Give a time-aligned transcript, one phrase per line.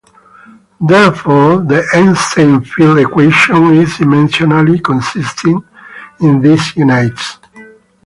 [0.81, 5.63] Therefore the Einstein field equation is dimensionally consistent
[6.19, 7.37] in these units.